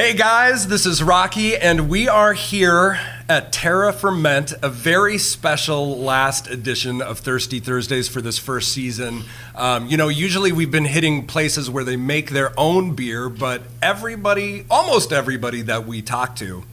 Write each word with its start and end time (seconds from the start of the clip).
Hey 0.00 0.14
guys, 0.14 0.66
this 0.66 0.86
is 0.86 1.02
Rocki, 1.02 1.58
and 1.60 1.90
we 1.90 2.08
are 2.08 2.32
here 2.32 2.98
at 3.28 3.52
Terra 3.52 3.92
Ferment, 3.92 4.54
a 4.62 4.70
very 4.70 5.18
special 5.18 5.98
last 5.98 6.48
edition 6.48 7.02
of 7.02 7.18
Thirsty 7.18 7.60
Thursdays 7.60 8.08
for 8.08 8.22
this 8.22 8.38
first 8.38 8.72
season. 8.72 9.24
Um, 9.54 9.88
you 9.88 9.98
know, 9.98 10.08
usually 10.08 10.52
we've 10.52 10.70
been 10.70 10.86
hitting 10.86 11.26
places 11.26 11.68
where 11.68 11.84
they 11.84 11.96
make 11.96 12.30
their 12.30 12.58
own 12.58 12.94
beer, 12.94 13.28
but 13.28 13.60
everybody, 13.82 14.64
almost 14.70 15.12
everybody 15.12 15.60
that 15.60 15.86
we 15.86 16.00
talked 16.00 16.38
to, 16.38 16.64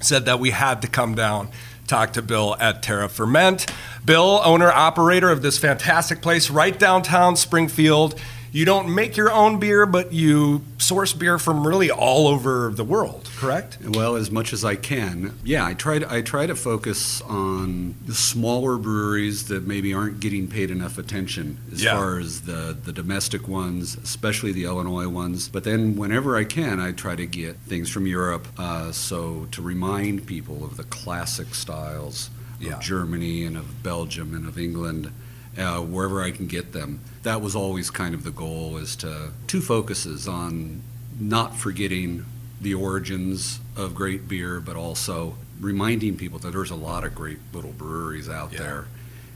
said 0.00 0.26
that 0.26 0.38
we 0.38 0.50
had 0.50 0.80
to 0.82 0.86
come 0.86 1.16
down 1.16 1.48
talk 1.88 2.12
to 2.12 2.22
Bill 2.22 2.56
at 2.60 2.84
Terra 2.84 3.08
Ferment. 3.08 3.66
Bill, 4.04 4.40
owner 4.44 4.70
operator 4.70 5.28
of 5.28 5.42
this 5.42 5.58
fantastic 5.58 6.22
place 6.22 6.48
right 6.48 6.78
downtown 6.78 7.34
Springfield 7.34 8.14
you 8.52 8.64
don't 8.64 8.94
make 8.94 9.16
your 9.16 9.30
own 9.30 9.58
beer, 9.58 9.86
but 9.86 10.12
you 10.12 10.62
source 10.78 11.12
beer 11.12 11.38
from 11.38 11.66
really 11.66 11.90
all 11.90 12.26
over 12.26 12.70
the 12.74 12.82
world, 12.84 13.30
correct? 13.36 13.78
Well, 13.82 14.16
as 14.16 14.30
much 14.30 14.52
as 14.52 14.64
I 14.64 14.74
can. 14.76 15.38
Yeah, 15.44 15.64
I 15.64 15.74
try 15.74 15.98
to, 16.00 16.12
I 16.12 16.22
try 16.22 16.46
to 16.46 16.56
focus 16.56 17.20
on 17.22 17.94
the 18.06 18.14
smaller 18.14 18.76
breweries 18.76 19.48
that 19.48 19.66
maybe 19.66 19.94
aren't 19.94 20.20
getting 20.20 20.48
paid 20.48 20.70
enough 20.70 20.98
attention 20.98 21.58
as 21.72 21.82
Yeah. 21.84 21.96
far 21.96 22.18
as 22.18 22.42
the, 22.42 22.76
the 22.84 22.92
domestic 22.92 23.46
ones, 23.46 23.96
especially 24.02 24.52
the 24.52 24.64
Illinois 24.64 25.08
ones. 25.08 25.48
But 25.48 25.64
then 25.64 25.96
whenever 25.96 26.36
I 26.36 26.44
can, 26.44 26.80
I 26.80 26.92
try 26.92 27.14
to 27.16 27.26
get 27.26 27.56
things 27.60 27.88
from 27.90 28.06
Europe. 28.06 28.48
Uh, 28.58 28.90
so 28.92 29.46
to 29.52 29.62
remind 29.62 30.26
people 30.26 30.64
of 30.64 30.76
the 30.76 30.84
classic 30.84 31.54
styles 31.54 32.30
Yeah. 32.58 32.74
of 32.74 32.80
Germany 32.80 33.44
and 33.44 33.56
of 33.56 33.82
Belgium 33.82 34.34
and 34.34 34.46
of 34.48 34.58
England, 34.58 35.12
uh, 35.60 35.80
wherever 35.80 36.22
I 36.22 36.30
can 36.30 36.46
get 36.46 36.72
them. 36.72 37.00
That 37.22 37.40
was 37.42 37.54
always 37.54 37.90
kind 37.90 38.14
of 38.14 38.24
the 38.24 38.30
goal 38.30 38.76
is 38.78 38.96
to 38.96 39.30
two 39.46 39.60
focuses 39.60 40.26
on 40.26 40.82
not 41.18 41.56
forgetting 41.56 42.24
the 42.60 42.74
origins 42.74 43.60
of 43.76 43.94
great 43.94 44.26
beer, 44.28 44.60
but 44.60 44.76
also 44.76 45.36
reminding 45.60 46.16
people 46.16 46.38
that 46.40 46.52
there's 46.52 46.70
a 46.70 46.74
lot 46.76 47.04
of 47.04 47.14
great 47.14 47.38
little 47.52 47.72
breweries 47.72 48.28
out 48.28 48.52
Yeah. 48.52 48.58
there. 48.58 48.86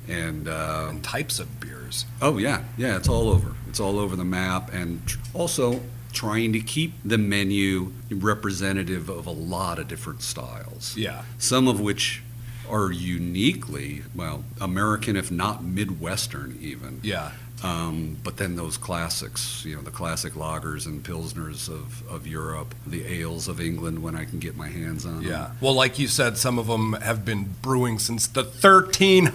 And 0.08 0.48
uh, 0.48 0.89
And 0.91 1.03
types 1.05 1.39
of 1.39 1.61
beers. 1.61 2.05
oh 2.20 2.36
yeah, 2.38 2.62
yeah, 2.77 2.97
it's 2.97 3.09
all 3.09 3.28
over. 3.31 3.55
It's 3.69 3.81
all 3.81 3.98
over 3.98 4.16
the 4.16 4.25
map, 4.25 4.72
and 4.72 5.06
tr- 5.06 5.19
also 5.33 5.81
trying 6.12 6.53
to 6.53 6.61
keep 6.61 6.92
the 7.05 7.19
menu 7.19 7.92
representative 8.11 9.09
of 9.09 9.27
a 9.27 9.31
lot 9.31 9.78
of 9.78 9.88
different 9.88 10.22
styles 10.22 10.94
Yeah. 10.97 11.22
some 11.38 11.66
of 11.69 11.81
which 11.81 12.22
are 12.68 12.90
uniquely, 12.90 14.02
well, 14.14 14.44
American, 14.60 15.16
if 15.16 15.30
not 15.30 15.62
Midwestern, 15.64 16.58
even. 16.60 17.00
Yeah. 17.02 17.32
Um, 17.62 18.18
but 18.22 18.36
then 18.36 18.56
those 18.56 18.76
classics, 18.76 19.64
you 19.64 19.74
know, 19.74 19.80
the 19.80 19.90
classic 19.90 20.34
lagers 20.34 20.84
and 20.84 21.02
pilsners 21.02 21.68
of, 21.68 22.06
of 22.08 22.26
Europe, 22.26 22.74
the 22.86 23.06
ales 23.06 23.48
of 23.48 23.58
England 23.58 24.02
when 24.02 24.14
I 24.14 24.26
can 24.26 24.38
get 24.38 24.54
my 24.54 24.68
hands 24.68 25.06
on 25.06 25.22
them. 25.22 25.30
Yeah. 25.30 25.52
Well, 25.62 25.72
like 25.72 25.98
you 25.98 26.06
said, 26.06 26.36
some 26.36 26.58
of 26.58 26.66
them 26.66 26.92
have 26.94 27.24
been 27.24 27.54
brewing 27.62 27.98
since 27.98 28.26
the 28.26 28.44
1300s. 28.44 29.30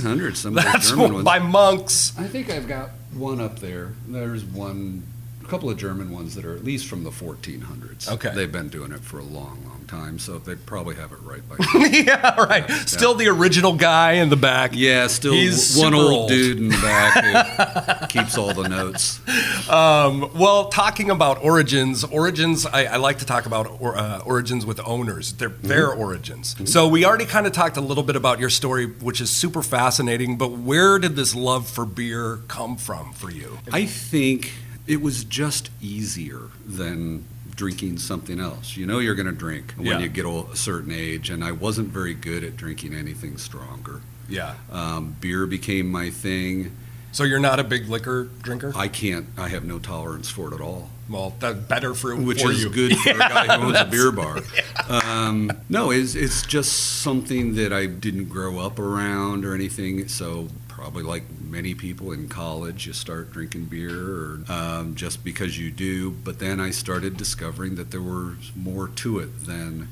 1300s. 0.00 0.36
some 0.36 0.56
of 0.56 0.62
That's 0.64 0.90
German 0.90 1.12
ones. 1.14 1.24
by 1.24 1.40
monks. 1.40 2.16
I 2.16 2.28
think 2.28 2.50
I've 2.50 2.68
got 2.68 2.90
one 3.14 3.40
up 3.40 3.58
there. 3.58 3.92
There's 4.06 4.44
one, 4.44 5.02
a 5.42 5.46
couple 5.46 5.68
of 5.70 5.76
German 5.76 6.12
ones 6.12 6.36
that 6.36 6.44
are 6.44 6.54
at 6.54 6.62
least 6.62 6.86
from 6.86 7.02
the 7.02 7.10
1400s. 7.10 8.12
Okay. 8.12 8.32
They've 8.32 8.52
been 8.52 8.68
doing 8.68 8.92
it 8.92 9.00
for 9.00 9.18
a 9.18 9.24
long, 9.24 9.60
long 9.66 9.73
time, 9.88 10.18
so 10.18 10.38
they 10.38 10.54
probably 10.54 10.94
have 10.96 11.12
it 11.12 11.18
right 11.22 11.42
by 11.48 11.56
now. 11.74 11.84
yeah, 11.86 12.40
right. 12.42 12.68
Still 12.88 13.14
the 13.14 13.28
original 13.28 13.74
guy 13.74 14.12
in 14.12 14.28
the 14.30 14.36
back. 14.36 14.72
Yeah, 14.74 15.06
still 15.06 15.32
He's 15.34 15.76
one 15.76 15.94
old, 15.94 16.12
old. 16.12 16.28
dude 16.28 16.58
in 16.58 16.68
the 16.68 16.76
back 16.76 18.00
who 18.00 18.06
keeps 18.08 18.36
all 18.38 18.52
the 18.54 18.68
notes. 18.68 19.20
Um, 19.68 20.30
well, 20.34 20.68
talking 20.68 21.10
about 21.10 21.42
origins, 21.44 22.04
origins, 22.04 22.66
I, 22.66 22.84
I 22.84 22.96
like 22.96 23.18
to 23.18 23.26
talk 23.26 23.46
about 23.46 23.80
or, 23.80 23.96
uh, 23.96 24.18
origins 24.20 24.64
with 24.66 24.80
owners, 24.84 25.32
their, 25.34 25.48
their 25.50 25.90
origins. 25.92 26.56
So 26.70 26.88
we 26.88 27.04
already 27.04 27.26
kind 27.26 27.46
of 27.46 27.52
talked 27.52 27.76
a 27.76 27.80
little 27.80 28.04
bit 28.04 28.16
about 28.16 28.40
your 28.40 28.50
story, 28.50 28.86
which 28.86 29.20
is 29.20 29.30
super 29.30 29.62
fascinating, 29.62 30.36
but 30.36 30.52
where 30.52 30.98
did 30.98 31.16
this 31.16 31.34
love 31.34 31.68
for 31.68 31.84
beer 31.84 32.40
come 32.48 32.76
from 32.76 33.12
for 33.12 33.30
you? 33.30 33.58
I 33.72 33.86
think 33.86 34.52
it 34.86 35.00
was 35.00 35.24
just 35.24 35.70
easier 35.80 36.50
than 36.66 37.24
drinking 37.56 37.98
something 37.98 38.40
else. 38.40 38.76
You 38.76 38.86
know, 38.86 38.98
you're 38.98 39.14
going 39.14 39.26
to 39.26 39.32
drink 39.32 39.72
when 39.76 39.86
Yeah. 39.86 39.98
you 40.00 40.08
get 40.08 40.24
a 40.24 40.28
a 40.52 40.56
certain 40.56 40.92
age, 40.92 41.30
and 41.30 41.42
I 41.44 41.52
wasn't 41.52 41.88
very 41.88 42.14
good 42.14 42.42
at 42.44 42.56
drinking 42.56 42.94
anything 42.94 43.38
stronger. 43.38 44.00
Yeah. 44.28 44.54
Um, 44.72 45.16
beer 45.20 45.46
became 45.46 45.90
my 45.90 46.10
thing. 46.10 46.72
So 47.12 47.22
you're 47.24 47.38
not 47.38 47.60
a 47.60 47.64
big 47.64 47.88
liquor 47.88 48.24
drinker? 48.42 48.72
I 48.74 48.88
can't. 48.88 49.26
I 49.38 49.48
have 49.48 49.64
no 49.64 49.78
tolerance 49.78 50.28
for 50.28 50.48
it 50.48 50.54
at 50.54 50.60
all. 50.60 50.90
well, 51.08 51.34
that's 51.38 51.58
better 51.58 51.94
for, 51.94 52.16
which 52.16 52.42
for 52.42 52.50
is 52.50 52.64
you. 52.64 52.70
good 52.70 52.96
for 52.96 53.10
a 53.10 53.18
guy 53.18 53.56
who 53.58 53.66
owns 53.66 53.78
a 53.78 53.84
beer 53.84 54.10
bar. 54.12 54.38
Um, 54.88 55.50
no, 55.70 55.90
it's, 55.90 56.14
it's 56.14 56.42
just 56.46 57.00
something 57.00 57.54
that 57.54 57.72
I 57.72 57.86
didn't 57.86 58.26
grow 58.28 58.58
up 58.58 58.78
around 58.78 59.46
or 59.46 59.54
anything. 59.54 60.08
So 60.08 60.48
probably 60.68 61.02
like 61.02 61.22
many 61.54 61.72
people 61.72 62.10
in 62.10 62.28
college, 62.28 62.84
you 62.86 62.92
start 62.92 63.30
drinking 63.32 63.66
beer 63.66 63.96
or, 63.96 64.40
um, 64.48 64.94
just 64.96 65.22
because 65.22 65.56
you 65.56 65.70
do. 65.70 66.10
But 66.10 66.40
then 66.40 66.58
I 66.58 66.70
started 66.70 67.16
discovering 67.16 67.76
that 67.76 67.92
there 67.92 68.02
was 68.02 68.50
more 68.56 68.88
to 68.88 69.20
it 69.20 69.46
than 69.46 69.88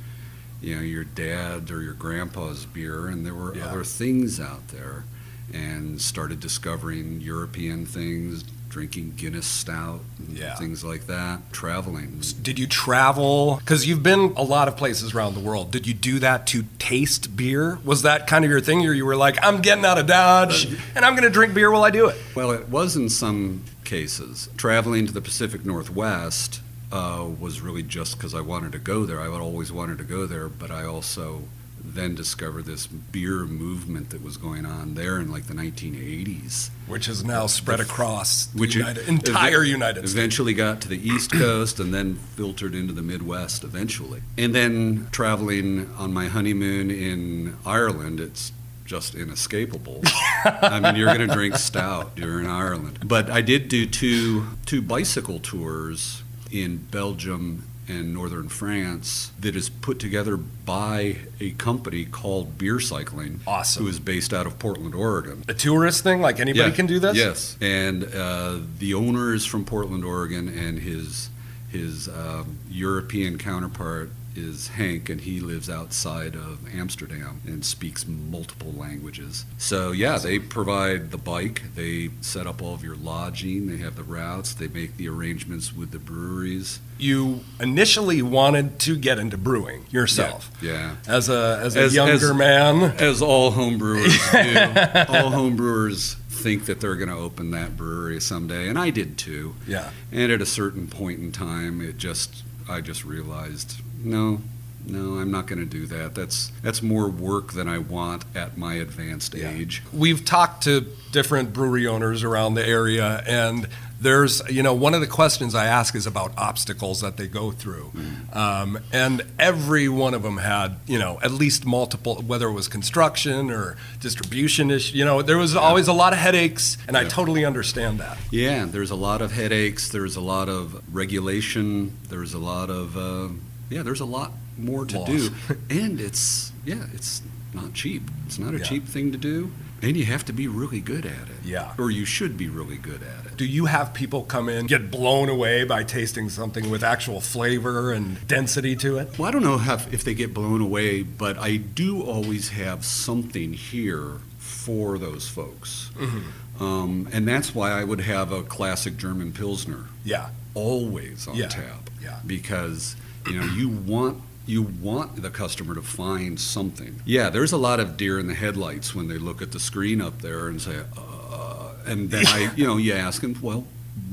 you 0.60 0.74
know 0.76 0.82
your 0.82 1.04
dad 1.04 1.70
or 1.70 1.80
your 1.82 1.94
grandpa's 1.94 2.66
beer, 2.66 3.06
and 3.06 3.24
there 3.24 3.34
were 3.34 3.54
Yeah. 3.54 3.66
other 3.66 3.84
things 3.84 4.40
out 4.40 4.68
there. 4.68 5.04
And 5.52 6.00
started 6.00 6.40
discovering 6.40 7.20
European 7.20 7.84
things, 7.84 8.42
drinking 8.76 9.12
Guinness 9.18 9.46
Stout, 9.46 10.00
and 10.18 10.36
Yeah. 10.36 10.54
things 10.56 10.82
like 10.82 11.06
that. 11.06 11.52
Traveling, 11.52 12.22
Did 12.40 12.58
you 12.58 12.66
travel? 12.66 13.56
Because 13.58 13.86
you've 13.86 14.02
been 14.02 14.32
a 14.34 14.42
lot 14.42 14.66
of 14.66 14.78
places 14.78 15.14
around 15.14 15.34
the 15.34 15.40
world. 15.40 15.70
Did 15.70 15.86
you 15.86 15.92
do 15.92 16.18
that 16.20 16.46
to 16.48 16.64
taste 16.78 17.36
beer? 17.36 17.78
Was 17.84 18.00
that 18.02 18.26
kind 18.26 18.44
of 18.46 18.50
your 18.50 18.62
thing? 18.62 18.84
Or 18.86 18.94
you 18.94 19.04
were 19.04 19.14
like, 19.14 19.36
I'm 19.44 19.60
getting 19.60 19.84
out 19.84 19.98
of 19.98 20.06
Dodge 20.06 20.66
and 20.94 21.04
I'm 21.04 21.12
going 21.12 21.24
to 21.24 21.30
drink 21.30 21.52
beer 21.52 21.70
while 21.70 21.84
I 21.84 21.90
do 21.90 22.08
it? 22.08 22.16
Well, 22.34 22.50
it 22.50 22.70
was 22.70 22.96
in 22.96 23.10
some 23.10 23.64
cases. 23.84 24.48
Traveling 24.56 25.06
to 25.06 25.12
the 25.12 25.20
Pacific 25.20 25.66
Northwest 25.66 26.60
uh, 26.90 27.26
was 27.38 27.60
really 27.60 27.82
just 27.82 28.16
because 28.16 28.34
I 28.34 28.40
wanted 28.40 28.72
to 28.72 28.78
go 28.78 29.04
there. 29.04 29.20
I 29.20 29.24
had 29.24 29.40
always 29.42 29.70
wanted 29.70 29.98
to 29.98 30.04
go 30.04 30.24
there, 30.26 30.48
but 30.48 30.70
I 30.70 30.84
also 30.86 31.42
then 31.84 32.14
discovered 32.14 32.64
this 32.64 32.86
beer 32.86 33.44
movement 33.44 34.10
that 34.10 34.22
was 34.22 34.36
going 34.36 34.64
on 34.64 34.94
there 34.94 35.18
in 35.18 35.30
like 35.30 35.46
the 35.46 35.54
1980s. 35.54 36.70
Which 36.86 37.06
has 37.06 37.24
now 37.24 37.46
spread 37.46 37.80
across 37.80 38.46
the 38.46 38.60
Which 38.60 38.74
United, 38.74 39.08
entire 39.08 39.64
United 39.64 40.00
States. 40.00 40.12
Eventually 40.12 40.54
got 40.54 40.80
to 40.82 40.88
the 40.88 41.08
East 41.08 41.32
Coast 41.32 41.80
and 41.80 41.92
then 41.92 42.16
filtered 42.16 42.74
into 42.74 42.92
the 42.92 43.02
Midwest 43.02 43.64
eventually. 43.64 44.22
And 44.38 44.54
then 44.54 45.08
traveling 45.10 45.90
on 45.96 46.12
my 46.12 46.26
honeymoon 46.26 46.90
in 46.90 47.56
Ireland, 47.66 48.20
it's 48.20 48.52
just 48.84 49.14
inescapable. 49.14 50.02
I 50.44 50.80
mean, 50.80 50.96
you're 50.96 51.14
going 51.14 51.26
to 51.26 51.34
drink 51.34 51.56
stout 51.56 52.14
during 52.14 52.46
Ireland. 52.46 53.08
But 53.08 53.30
I 53.30 53.40
did 53.40 53.68
do 53.68 53.86
two 53.86 54.46
two 54.66 54.82
bicycle 54.82 55.38
tours 55.38 56.22
in 56.50 56.76
Belgium 56.76 57.64
northern 58.00 58.48
France 58.48 59.32
that 59.40 59.54
is 59.56 59.68
put 59.68 59.98
together 59.98 60.36
by 60.36 61.16
a 61.40 61.50
company 61.52 62.04
called 62.04 62.56
Beer 62.58 62.80
Cycling, 62.80 63.40
Awesome. 63.46 63.82
who 63.84 63.88
is 63.90 63.98
based 64.00 64.32
out 64.32 64.46
of 64.46 64.58
Portland, 64.58 64.94
Oregon. 64.94 65.44
A 65.48 65.54
tourist 65.54 66.02
thing? 66.02 66.20
Like 66.20 66.40
anybody 66.40 66.70
Yeah. 66.70 66.74
can 66.76 66.86
do 66.86 66.98
this? 66.98 67.16
Yes, 67.16 67.56
and 67.60 68.04
uh, 68.14 68.58
the 68.78 68.94
owner 68.94 69.34
is 69.34 69.44
from 69.44 69.64
Portland, 69.64 70.04
Oregon, 70.04 70.48
and 70.48 70.78
his 70.78 71.28
his 71.70 72.08
um, 72.08 72.58
European 72.70 73.38
counterpart 73.38 74.10
is 74.36 74.68
Hank, 74.68 75.08
and 75.08 75.20
he 75.20 75.40
lives 75.40 75.68
outside 75.68 76.34
of 76.34 76.60
Amsterdam 76.74 77.40
and 77.46 77.64
speaks 77.64 78.06
multiple 78.06 78.72
languages. 78.72 79.44
So 79.58 79.92
yeah, 79.92 80.18
they 80.18 80.38
provide 80.38 81.10
the 81.10 81.18
bike, 81.18 81.62
they 81.74 82.10
set 82.20 82.46
up 82.46 82.62
all 82.62 82.74
of 82.74 82.82
your 82.84 82.96
lodging, 82.96 83.66
they 83.66 83.78
have 83.78 83.96
the 83.96 84.02
routes, 84.02 84.54
they 84.54 84.68
make 84.68 84.96
the 84.96 85.08
arrangements 85.08 85.74
with 85.74 85.90
the 85.90 85.98
breweries. 85.98 86.80
You 86.98 87.40
initially 87.60 88.22
wanted 88.22 88.78
to 88.80 88.96
get 88.96 89.18
into 89.18 89.36
brewing 89.36 89.86
yourself. 89.90 90.50
Yeah. 90.62 90.96
As 91.06 91.28
a, 91.28 91.60
as 91.62 91.74
a 91.76 91.80
As- 91.82 91.94
younger 91.94 92.30
as- 92.30 92.34
man. 92.34 92.82
As 92.98 93.20
all 93.22 93.52
homebrewers 93.52 94.06
do, 94.32 95.12
all 95.12 95.30
homebrewers 95.30 96.14
think 96.28 96.64
that 96.66 96.80
they're 96.80 96.96
going 96.96 97.08
to 97.08 97.14
open 97.16 97.50
that 97.52 97.76
brewery 97.76 98.20
someday, 98.20 98.68
and 98.68 98.78
I 98.78 98.90
did 98.90 99.16
too. 99.18 99.54
Yeah. 99.66 99.90
And 100.10 100.32
at 100.32 100.40
a 100.40 100.46
certain 100.46 100.86
point 100.88 101.20
in 101.20 101.30
time, 101.32 101.80
it 101.80 101.98
just 101.98 102.42
I 102.68 102.80
just 102.80 103.04
realized 103.04 103.80
no, 104.04 104.40
no, 104.86 105.18
I'm 105.20 105.30
not 105.30 105.46
going 105.46 105.60
to 105.60 105.64
do 105.64 105.86
that. 105.86 106.14
That's 106.14 106.50
that's 106.62 106.82
more 106.82 107.08
work 107.08 107.52
than 107.52 107.68
I 107.68 107.78
want 107.78 108.24
at 108.34 108.56
my 108.58 108.74
advanced 108.74 109.34
Yeah. 109.34 109.50
age. 109.50 109.82
We've 109.92 110.24
talked 110.24 110.64
to 110.64 110.86
different 111.12 111.52
brewery 111.52 111.86
owners 111.86 112.24
around 112.24 112.54
the 112.54 112.66
area, 112.66 113.22
and 113.26 113.68
there's, 114.00 114.42
you 114.50 114.64
know, 114.64 114.74
one 114.74 114.94
of 114.94 115.00
the 115.00 115.06
questions 115.06 115.54
I 115.54 115.66
ask 115.66 115.94
is 115.94 116.08
about 116.08 116.32
obstacles 116.36 117.02
that 117.02 117.16
they 117.16 117.28
go 117.28 117.52
through. 117.52 117.92
Um, 118.32 118.80
and 118.92 119.22
every 119.38 119.88
one 119.88 120.12
of 120.14 120.24
them 120.24 120.38
had, 120.38 120.74
you 120.88 120.98
know, 120.98 121.20
at 121.22 121.30
least 121.30 121.64
multiple, 121.64 122.16
whether 122.26 122.48
it 122.48 122.52
was 122.52 122.66
construction 122.66 123.48
or 123.52 123.76
distribution 124.00 124.72
issue, 124.72 124.96
you 124.96 125.04
know, 125.04 125.22
there 125.22 125.38
was 125.38 125.54
always 125.54 125.86
a 125.86 125.92
lot 125.92 126.12
of 126.12 126.18
headaches, 126.18 126.76
and 126.88 126.96
I 126.96 127.04
totally 127.04 127.44
understand 127.44 128.00
that. 128.00 128.18
Yeah, 128.32 128.64
there's 128.64 128.90
a 128.90 128.96
lot 128.96 129.22
of 129.22 129.30
headaches. 129.30 129.88
There's 129.90 130.16
a 130.16 130.20
lot 130.20 130.48
of 130.48 130.82
regulation. 130.92 131.96
There's 132.08 132.34
a 132.34 132.38
lot 132.40 132.70
of 132.70 132.96
uh, 132.96 133.28
yeah. 133.72 133.82
There's 133.82 134.00
a 134.00 134.04
lot 134.04 134.32
more 134.58 134.84
to 134.86 134.98
Laws. 134.98 135.08
do, 135.30 135.30
and 135.70 136.00
it's 136.00 136.52
yeah, 136.64 136.84
it's 136.94 137.22
not 137.54 137.72
cheap. 137.74 138.02
It's 138.26 138.38
not 138.38 138.54
a 138.54 138.58
Yeah. 138.58 138.64
cheap 138.64 138.86
thing 138.86 139.12
to 139.12 139.18
do, 139.18 139.50
and 139.82 139.96
you 139.96 140.04
have 140.06 140.24
to 140.26 140.32
be 140.32 140.46
really 140.48 140.80
good 140.80 141.04
at 141.04 141.28
it. 141.28 141.36
Yeah. 141.44 141.72
or 141.76 141.90
you 141.90 142.04
should 142.04 142.36
be 142.36 142.48
really 142.48 142.76
good 142.76 143.02
at 143.02 143.26
it. 143.26 143.36
Do 143.36 143.44
you 143.44 143.66
have 143.66 143.92
people 143.92 144.22
come 144.22 144.48
in, 144.48 144.66
get 144.68 144.90
blown 144.92 145.28
away 145.28 145.64
by 145.64 145.82
tasting 145.82 146.28
something 146.30 146.70
with 146.70 146.84
actual 146.84 147.20
flavor 147.20 147.92
and 147.92 148.24
density 148.28 148.76
to 148.76 148.98
it? 148.98 149.18
Well, 149.18 149.26
I 149.28 149.32
don't 149.32 149.42
know 149.42 149.58
how, 149.58 149.74
if 149.90 150.04
they 150.04 150.14
get 150.14 150.32
blown 150.32 150.60
away, 150.60 151.02
but 151.02 151.36
I 151.36 151.56
do 151.56 152.00
always 152.00 152.50
have 152.50 152.84
something 152.84 153.54
here 153.54 154.18
for 154.38 154.98
those 154.98 155.28
folks. 155.28 155.90
Mm-hmm. 155.98 156.62
Um, 156.62 157.08
and 157.12 157.26
that's 157.26 157.52
why 157.54 157.72
I 157.72 157.82
would 157.84 158.02
have 158.02 158.30
a 158.30 158.42
classic 158.44 158.96
German 158.96 159.32
Pilsner 159.32 159.86
Yeah, 160.04 160.28
always 160.54 161.26
on 161.26 161.34
Yeah, 161.34 161.48
tap. 161.48 161.90
yeah. 162.00 162.20
Because, 162.24 162.94
you 163.26 163.40
know, 163.40 163.46
you 163.46 163.68
want 163.68 164.22
you 164.46 164.62
want 164.62 165.22
the 165.22 165.30
customer 165.30 165.74
to 165.74 165.82
find 165.82 166.38
something. 166.40 167.00
Yeah, 167.04 167.30
there's 167.30 167.52
a 167.52 167.56
lot 167.56 167.78
of 167.80 167.96
deer 167.96 168.18
in 168.18 168.26
the 168.26 168.34
headlights 168.34 168.94
when 168.94 169.08
they 169.08 169.18
look 169.18 169.40
at 169.40 169.52
the 169.52 169.60
screen 169.60 170.00
up 170.00 170.20
there 170.20 170.48
and 170.48 170.60
say, 170.60 170.80
uh, 170.96 171.74
and 171.86 172.10
then 172.10 172.26
I, 172.26 172.50
you 172.56 172.66
know, 172.66 172.76
you 172.76 172.92
ask 172.92 173.22
them, 173.22 173.38
well, 173.40 173.64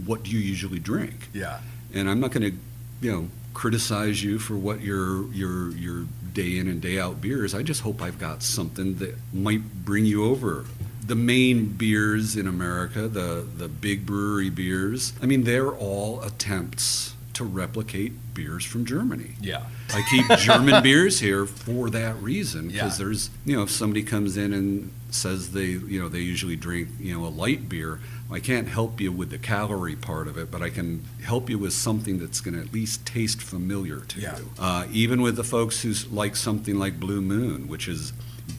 what 0.05 0.23
do 0.23 0.31
you 0.31 0.39
usually 0.39 0.79
drink? 0.79 1.29
yeah, 1.33 1.59
and 1.93 2.09
I'm 2.09 2.19
not 2.19 2.31
going 2.31 2.51
to, 2.51 2.57
you 3.01 3.11
know, 3.11 3.27
criticize 3.53 4.23
you 4.23 4.39
for 4.39 4.55
what 4.55 4.81
your 4.81 5.31
your 5.33 5.71
your 5.71 6.05
day 6.33 6.57
in 6.57 6.67
and 6.67 6.81
day 6.81 6.99
out 6.99 7.21
beers. 7.21 7.55
I 7.55 7.63
just 7.63 7.81
hope 7.81 8.01
I've 8.01 8.19
got 8.19 8.43
something 8.43 8.95
that 8.95 9.15
might 9.33 9.83
bring 9.83 10.05
you 10.05 10.25
over. 10.25 10.65
The 11.05 11.15
main 11.15 11.65
beers 11.65 12.35
in 12.35 12.47
America, 12.47 13.07
the 13.07 13.45
the 13.57 13.67
big 13.67 14.05
brewery 14.05 14.51
beers, 14.51 15.13
I 15.23 15.25
mean, 15.25 15.43
they're 15.43 15.71
all 15.71 16.21
attempts 16.21 17.15
to 17.39 17.45
replicate 17.45 18.11
beers 18.33 18.65
from 18.65 18.83
Germany. 18.85 19.31
yeah. 19.41 19.63
I 19.93 20.01
keep 20.11 20.27
German 20.39 20.83
beers 20.83 21.19
here 21.21 21.45
for 21.45 21.89
that 21.89 22.15
reason 22.21 22.67
because 22.67 22.99
Yeah. 22.99 23.05
there's 23.05 23.29
you 23.45 23.55
know 23.55 23.63
if 23.63 23.71
somebody 23.71 24.03
comes 24.03 24.35
in 24.37 24.51
and 24.53 24.91
says 25.09 25.51
they 25.53 25.65
you 25.67 25.99
know 26.01 26.09
they 26.09 26.19
usually 26.19 26.55
drink 26.57 26.89
you 26.99 27.17
know 27.17 27.25
a 27.25 27.29
light 27.43 27.67
beer 27.69 27.99
I 28.31 28.39
can't 28.39 28.67
help 28.67 28.99
you 29.01 29.11
with 29.11 29.29
the 29.31 29.37
calorie 29.39 29.95
part 29.95 30.27
of 30.27 30.37
it 30.37 30.51
but 30.51 30.61
I 30.61 30.69
can 30.69 31.05
help 31.23 31.49
you 31.49 31.57
with 31.57 31.73
something 31.73 32.19
that's 32.19 32.41
going 32.41 32.55
to 32.55 32.59
at 32.61 32.73
least 32.73 33.05
taste 33.05 33.41
familiar 33.41 34.01
to 34.01 34.19
Yeah. 34.19 34.37
you 34.37 34.49
uh, 34.59 34.85
even 34.91 35.21
with 35.21 35.35
the 35.37 35.43
folks 35.45 35.81
who 35.81 35.93
like 36.11 36.35
something 36.35 36.77
like 36.77 36.99
Blue 36.99 37.21
Moon 37.21 37.67
which 37.69 37.87
is 37.87 38.11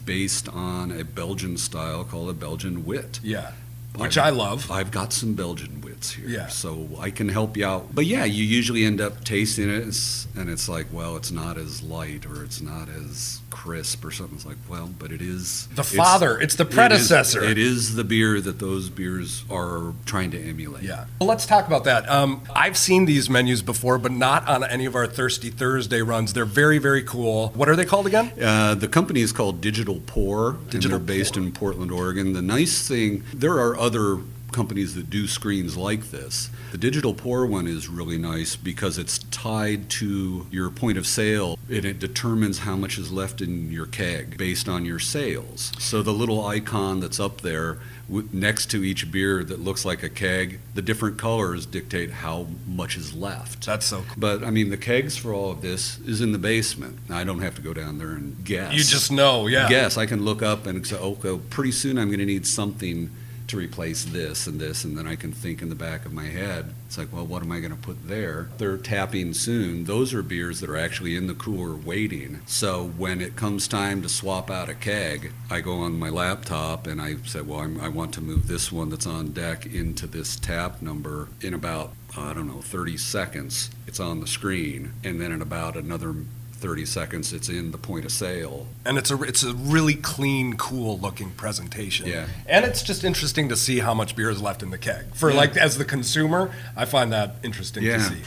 based 0.05 0.49
on 0.49 0.91
a 0.91 1.03
Belgian 1.03 1.55
style 1.55 2.03
called 2.03 2.29
a 2.29 2.33
Belgian 2.33 2.83
wit 2.85 3.19
Yeah, 3.23 3.51
which 3.95 4.17
I 4.17 4.29
love. 4.31 4.69
I've 4.71 4.89
got 4.91 5.13
some 5.13 5.33
Belgian 5.35 5.79
here, 6.09 6.27
Yeah. 6.29 6.47
so 6.47 6.87
I 6.99 7.11
can 7.11 7.29
help 7.29 7.55
you 7.55 7.65
out. 7.65 7.93
But 7.93 8.05
yeah, 8.07 8.25
you 8.25 8.43
usually 8.43 8.83
end 8.85 8.99
up 8.99 9.23
tasting 9.23 9.69
it, 9.69 9.75
it's- 9.79 10.27
and 10.35 10.49
it's 10.49 10.67
like, 10.67 10.87
well, 10.91 11.15
it's 11.17 11.31
not 11.31 11.57
as 11.57 11.81
light 11.81 12.25
or 12.25 12.43
it's 12.43 12.61
not 12.61 12.87
as 12.89 13.39
crisp 13.49 14.03
or 14.05 14.11
something. 14.11 14.35
It's 14.37 14.45
like, 14.45 14.57
well, 14.69 14.89
but 14.97 15.11
it 15.11 15.21
is 15.21 15.67
The 15.75 15.81
it's- 15.81 15.93
father, 15.95 16.39
it's 16.39 16.55
the 16.55 16.63
it 16.63 16.69
is- 16.69 16.73
predecessor. 16.75 17.43
It 17.43 17.57
is, 17.57 17.95
the 17.95 18.03
beer 18.03 18.39
that 18.41 18.59
those 18.59 18.89
beers 18.89 19.43
are 19.49 19.93
trying 20.05 20.31
to 20.31 20.39
emulate. 20.41 20.83
Yeah. 20.83 21.05
Well, 21.19 21.27
let's 21.29 21.45
talk 21.45 21.67
about 21.67 21.83
that. 21.83 22.09
Um, 22.09 22.41
I've 22.55 22.77
seen 22.77 23.05
these 23.05 23.29
menus 23.29 23.61
before, 23.61 23.97
but 23.97 24.11
not 24.11 24.47
on 24.47 24.63
any 24.63 24.85
of 24.85 24.95
our 24.95 25.05
Thirsty 25.05 25.49
Thursday 25.49 26.01
runs. 26.01 26.33
They're 26.33 26.45
very, 26.45 26.77
very 26.77 27.03
cool. 27.03 27.49
What 27.53 27.67
are 27.69 27.75
they 27.75 27.85
called 27.85 28.07
again? 28.07 28.31
Uh, 28.41 28.73
the 28.75 28.87
company 28.87 29.21
is 29.21 29.31
called 29.31 29.59
Digital 29.61 30.01
Pour, 30.07 30.53
Digital 30.69 30.75
and 30.97 31.07
they're 31.07 31.15
based 31.17 31.33
Pour. 31.35 31.43
in 31.43 31.51
Portland, 31.51 31.91
Oregon. 31.91 32.33
The 32.33 32.41
nice 32.41 32.87
thing, 32.87 33.23
there 33.33 33.59
are 33.59 33.77
other 33.77 34.19
companies 34.51 34.95
that 34.95 35.09
do 35.09 35.27
screens 35.27 35.77
like 35.77 36.11
this. 36.11 36.49
The 36.71 36.77
Digital 36.77 37.13
Pour 37.13 37.45
one 37.45 37.67
is 37.67 37.87
really 37.87 38.17
nice 38.17 38.55
because 38.55 38.97
it's 38.97 39.19
tied 39.31 39.89
to 39.91 40.47
your 40.51 40.69
point 40.69 40.97
of 40.97 41.07
sale 41.07 41.57
and 41.69 41.85
it 41.85 41.99
determines 41.99 42.59
how 42.59 42.75
much 42.75 42.97
is 42.97 43.11
left 43.11 43.41
in 43.41 43.71
your 43.71 43.85
keg 43.85 44.37
based 44.37 44.67
on 44.67 44.85
your 44.85 44.99
sales. 44.99 45.71
So 45.79 46.01
the 46.01 46.11
little 46.11 46.45
icon 46.45 46.99
that's 46.99 47.19
up 47.19 47.41
there 47.41 47.79
w- 48.07 48.27
next 48.31 48.69
to 48.71 48.83
each 48.83 49.11
beer 49.11 49.43
that 49.43 49.59
looks 49.59 49.85
like 49.85 50.03
a 50.03 50.09
keg, 50.09 50.59
the 50.73 50.81
different 50.81 51.17
colors 51.17 51.65
dictate 51.65 52.11
how 52.11 52.47
much 52.67 52.97
is 52.97 53.13
left. 53.13 53.65
That's 53.65 53.85
so 53.85 54.03
cool. 54.07 54.15
But 54.17 54.43
I 54.43 54.51
mean, 54.51 54.69
the 54.69 54.77
kegs 54.77 55.17
for 55.17 55.33
all 55.33 55.51
of 55.51 55.61
this 55.61 55.99
is 55.99 56.21
in 56.21 56.31
the 56.31 56.37
basement. 56.37 56.99
I 57.09 57.23
don't 57.23 57.41
have 57.41 57.55
to 57.55 57.61
go 57.61 57.73
down 57.73 57.97
there 57.97 58.11
and 58.11 58.43
guess. 58.43 58.73
You 58.73 58.83
just 58.83 59.11
know, 59.11 59.47
yeah. 59.47 59.67
guess. 59.69 59.97
I 59.97 60.05
can 60.05 60.23
look 60.23 60.41
up 60.41 60.65
and 60.65 60.85
say, 60.85 60.97
okay, 60.97 61.39
pretty 61.49 61.71
soon 61.71 61.97
I'm 61.97 62.07
going 62.07 62.19
to 62.19 62.25
need 62.25 62.45
something 62.45 63.09
to 63.51 63.57
replace 63.57 64.03
this 64.05 64.47
and 64.47 64.59
this, 64.59 64.83
and 64.83 64.97
then 64.97 65.07
I 65.07 65.15
can 65.15 65.31
think 65.31 65.61
in 65.61 65.69
the 65.69 65.75
back 65.75 66.05
of 66.05 66.13
my 66.13 66.25
head. 66.25 66.73
It's 66.87 66.97
like, 66.97 67.13
well, 67.13 67.25
what 67.25 67.43
am 67.43 67.51
I 67.51 67.59
going 67.59 67.71
to 67.71 67.77
put 67.77 68.07
there? 68.07 68.49
They're 68.57 68.77
tapping 68.77 69.33
soon. 69.33 69.85
Those 69.85 70.13
are 70.13 70.23
beers 70.23 70.59
that 70.59 70.69
are 70.69 70.77
actually 70.77 71.15
in 71.15 71.27
the 71.27 71.33
cooler 71.33 71.75
waiting. 71.75 72.41
So 72.45 72.87
when 72.97 73.21
it 73.21 73.35
comes 73.35 73.67
time 73.67 74.01
to 74.01 74.09
swap 74.09 74.49
out 74.49 74.69
a 74.69 74.73
keg, 74.73 75.31
I 75.49 75.61
go 75.61 75.75
on 75.75 75.99
my 75.99 76.09
laptop 76.09 76.87
and 76.87 77.01
I 77.01 77.15
say, 77.25 77.41
well, 77.41 77.59
I'm, 77.59 77.79
I 77.79 77.87
want 77.87 78.13
to 78.15 78.21
move 78.21 78.47
this 78.47 78.71
one 78.71 78.89
that's 78.89 79.07
on 79.07 79.31
deck 79.31 79.65
into 79.65 80.07
this 80.07 80.35
tap 80.35 80.81
number 80.81 81.29
in 81.41 81.53
about 81.53 81.93
I 82.17 82.33
don't 82.33 82.47
know, 82.47 82.59
30 82.61 82.97
seconds, 82.97 83.69
it's 83.87 84.01
on 84.01 84.19
the 84.19 84.27
screen, 84.27 84.91
and 85.01 85.21
then 85.21 85.31
in 85.31 85.41
about 85.41 85.77
another 85.77 86.13
30 86.61 86.85
seconds, 86.85 87.33
it's 87.33 87.49
in 87.49 87.71
the 87.71 87.77
point 87.77 88.05
of 88.05 88.11
sale. 88.11 88.67
And 88.85 88.97
it's 88.97 89.09
a 89.11 89.21
it's 89.23 89.43
a 89.43 89.53
really 89.53 89.95
clean, 89.95 90.55
cool 90.57 90.97
looking 90.99 91.31
presentation. 91.31 92.07
Yeah. 92.07 92.27
And 92.47 92.63
it's 92.63 92.83
just 92.83 93.03
interesting 93.03 93.49
to 93.49 93.55
see 93.57 93.79
how 93.79 93.93
much 93.93 94.15
beer 94.15 94.29
is 94.29 94.41
left 94.41 94.61
in 94.63 94.69
the 94.69 94.77
keg. 94.77 95.13
For 95.15 95.29
Yeah. 95.31 95.37
like 95.37 95.57
as 95.57 95.77
the 95.77 95.85
consumer, 95.85 96.51
I 96.77 96.85
find 96.85 97.11
that 97.11 97.35
interesting 97.43 97.83
to 97.83 97.89
Yeah. 97.89 98.09
see. 98.09 98.21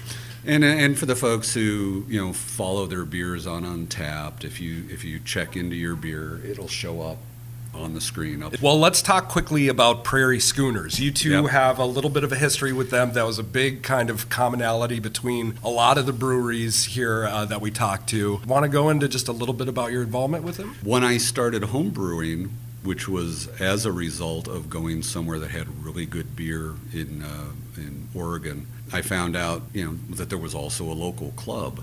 And, 0.46 0.62
and 0.62 0.98
for 0.98 1.06
the 1.06 1.16
folks 1.16 1.54
who 1.54 2.04
you 2.08 2.20
know 2.20 2.32
follow 2.34 2.84
their 2.86 3.04
beers 3.06 3.46
on 3.46 3.62
Untappd, 3.62 4.44
if 4.44 4.60
you 4.60 4.84
if 4.90 5.02
you 5.04 5.18
check 5.20 5.56
into 5.56 5.76
your 5.76 5.96
beer, 5.96 6.40
it'll 6.44 6.68
show 6.68 7.00
up 7.00 7.18
on 7.74 7.94
the 7.94 8.00
screen. 8.00 8.44
Well, 8.60 8.78
let's 8.78 9.02
talk 9.02 9.28
quickly 9.28 9.68
about 9.68 10.04
Prairie 10.04 10.40
Schooners. 10.40 10.98
You 11.00 11.10
two 11.10 11.30
Yep. 11.30 11.46
have 11.50 11.78
a 11.78 11.84
little 11.84 12.10
bit 12.10 12.24
of 12.24 12.32
a 12.32 12.36
history 12.36 12.72
with 12.72 12.90
them. 12.90 13.12
That 13.12 13.26
was 13.26 13.38
a 13.38 13.42
big 13.42 13.82
kind 13.82 14.10
of 14.10 14.28
commonality 14.28 15.00
between 15.00 15.58
a 15.64 15.68
lot 15.70 15.98
of 15.98 16.06
the 16.06 16.12
breweries 16.12 16.84
here 16.84 17.24
uh, 17.26 17.44
that 17.46 17.60
we 17.60 17.70
talked 17.70 18.08
to. 18.10 18.40
Want 18.46 18.64
to 18.64 18.68
go 18.68 18.88
into 18.90 19.08
just 19.08 19.28
a 19.28 19.32
little 19.32 19.54
bit 19.54 19.68
about 19.68 19.92
your 19.92 20.02
involvement 20.02 20.44
with 20.44 20.56
them? 20.56 20.76
When 20.82 21.02
I 21.04 21.16
started 21.18 21.64
home 21.64 21.90
brewing, 21.90 22.50
which 22.82 23.08
was 23.08 23.48
as 23.60 23.86
a 23.86 23.92
result 23.92 24.46
of 24.46 24.68
going 24.68 25.02
somewhere 25.02 25.38
that 25.38 25.50
had 25.50 25.84
really 25.84 26.06
good 26.06 26.36
beer 26.36 26.74
in 26.92 27.22
uh, 27.22 27.52
in 27.76 28.08
Oregon, 28.14 28.66
I 28.92 29.00
found 29.02 29.34
out 29.36 29.62
you 29.72 29.84
know 29.84 29.98
that 30.16 30.28
there 30.28 30.38
was 30.38 30.54
also 30.54 30.84
a 30.84 30.92
local 30.94 31.30
club, 31.32 31.82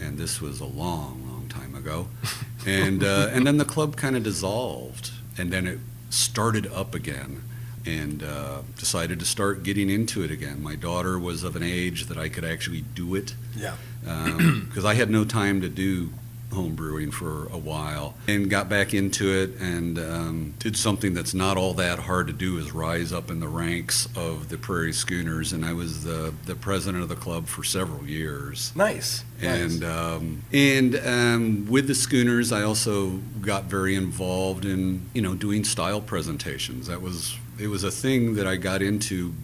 and 0.00 0.18
this 0.18 0.40
was 0.40 0.60
a 0.60 0.66
long, 0.66 1.26
long 1.28 1.46
time 1.48 1.74
ago, 1.74 2.08
and 2.66 3.02
uh, 3.02 3.28
and 3.32 3.46
then 3.46 3.56
the 3.56 3.64
club 3.64 3.96
kind 3.96 4.16
of 4.16 4.22
dissolved, 4.22 5.10
and 5.38 5.52
then 5.52 5.66
it 5.66 5.78
started 6.10 6.66
up 6.72 6.94
again. 6.94 7.42
And 7.86 8.22
uh, 8.22 8.62
decided 8.78 9.18
to 9.18 9.26
start 9.26 9.62
getting 9.62 9.90
into 9.90 10.22
it 10.22 10.30
again. 10.30 10.62
My 10.62 10.74
daughter 10.74 11.18
was 11.18 11.44
of 11.44 11.54
an 11.54 11.62
age 11.62 12.06
that 12.06 12.16
I 12.16 12.30
could 12.30 12.42
actually 12.42 12.80
do 12.80 13.14
it 13.14 13.34
Yeah. 13.54 13.76
because 14.00 14.86
I 14.86 14.94
had 14.94 15.10
no 15.10 15.26
time 15.26 15.60
to 15.60 15.68
do 15.68 16.08
home 16.52 16.74
brewing 16.76 17.10
for 17.10 17.46
a 17.46 17.58
while 17.58 18.14
and 18.28 18.48
got 18.48 18.68
back 18.68 18.94
into 18.94 19.28
it 19.32 19.50
and 19.60 19.98
um, 19.98 20.54
did 20.60 20.76
something 20.76 21.12
that's 21.12 21.34
not 21.34 21.56
all 21.56 21.74
that 21.74 21.98
hard 21.98 22.28
to 22.28 22.32
do 22.32 22.58
is 22.58 22.70
rise 22.72 23.12
up 23.12 23.28
in 23.28 23.40
the 23.40 23.48
ranks 23.48 24.06
of 24.14 24.48
the 24.50 24.56
Prairie 24.56 24.92
Schooners 24.92 25.52
and 25.52 25.64
I 25.64 25.72
was 25.72 26.04
the, 26.04 26.32
the 26.46 26.54
president 26.54 27.02
of 27.02 27.08
the 27.08 27.16
club 27.16 27.48
for 27.48 27.64
several 27.64 28.06
years 28.06 28.70
Nice. 28.76 29.24
and 29.42 29.80
nice. 29.80 29.90
um, 29.90 30.42
and 30.52 30.94
um, 31.04 31.66
with 31.68 31.88
the 31.88 31.94
schooners, 31.94 32.52
I 32.52 32.62
also 32.62 33.20
got 33.40 33.64
very 33.64 33.96
involved 33.96 34.64
in 34.64 35.08
you 35.12 35.22
know 35.22 35.34
doing 35.34 35.64
style 35.64 36.00
presentations. 36.00 36.86
That 36.86 37.02
was 37.02 37.36
it 37.58 37.66
was 37.66 37.82
a 37.82 37.90
thing 37.90 38.34
that 38.36 38.46
I 38.46 38.56
got 38.56 38.80
into 38.80 39.34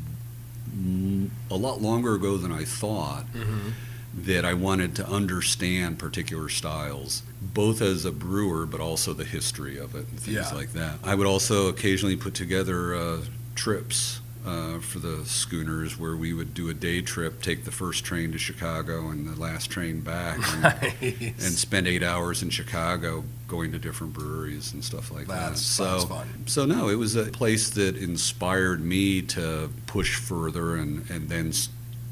a 1.51 1.57
lot 1.57 1.83
longer 1.83 2.15
ago 2.15 2.37
than 2.37 2.53
I 2.53 2.65
thought. 2.65 3.25
Mhm. 3.35 3.73
That 4.13 4.45
I 4.45 4.55
wanted 4.55 4.97
to 4.97 5.07
understand 5.09 5.99
particular 6.01 6.49
styles, 6.49 7.23
both 7.41 7.81
as 7.81 8.05
a 8.05 8.11
brewer, 8.11 8.67
but 8.67 8.81
also 8.81 9.13
the 9.13 9.25
history 9.25 9.79
of 9.79 9.95
it 9.95 10.07
and 10.09 10.19
things 10.19 10.35
Yeah. 10.37 10.53
like 10.53 10.73
that. 10.73 10.99
I 11.05 11.15
would 11.15 11.29
also 11.29 11.69
occasionally 11.69 12.17
put 12.17 12.35
together 12.35 12.95
uh, 12.95 13.21
trips. 13.55 14.21
Uh, 14.43 14.79
for 14.81 15.01
the 15.01 15.23
schooners 15.27 15.99
where 15.99 16.17
we 16.17 16.33
would 16.33 16.55
do 16.55 16.71
a 16.71 16.75
day 16.75 17.03
trip, 17.03 17.43
take 17.43 17.65
the 17.67 17.71
first 17.71 18.07
train 18.07 18.33
to 18.33 18.39
Chicago 18.39 19.11
and 19.11 19.29
the 19.29 19.39
last 19.39 19.67
train 19.71 20.01
back, 20.01 20.39
and, 20.55 20.63
Nice. 21.03 21.45
and 21.45 21.53
spend 21.53 21.87
eight 21.87 22.03
hours 22.03 22.43
in 22.43 22.49
Chicago 22.49 23.23
going 23.49 23.71
to 23.73 23.79
different 23.79 24.15
breweries 24.15 24.73
and 24.73 24.83
stuff 24.83 25.11
like 25.11 25.27
that. 25.27 25.35
That's- 25.41 25.61
So, 25.61 25.85
that's 25.85 26.05
fun. 26.05 26.27
so 26.47 26.65
no, 26.65 26.89
it 26.89 26.95
was 26.95 27.17
a 27.17 27.25
place 27.27 27.69
that 27.69 27.99
inspired 27.99 28.83
me 28.83 29.21
to 29.21 29.69
push 29.87 30.17
further, 30.17 30.75
and 30.75 31.05
and 31.11 31.29
then 31.29 31.53